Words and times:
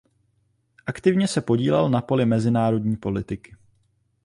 Aktivně 0.85 1.27
se 1.27 1.41
podílel 1.41 1.89
na 1.89 2.01
poli 2.01 2.25
mezinárodní 2.25 2.97
politiky. 2.97 3.55